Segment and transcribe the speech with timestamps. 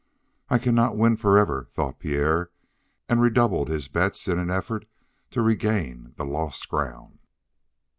[0.49, 2.49] "I cannot win forever," thought Pierre,
[3.07, 4.85] and redoubled his bets in an effort
[5.29, 7.19] to regain the lost ground.